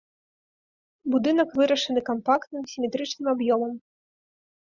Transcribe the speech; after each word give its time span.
Будынак 1.15 1.49
вырашаны 1.59 2.01
кампактным 2.09 2.63
сіметрычным 2.73 3.27
аб'ёмам. 3.37 3.73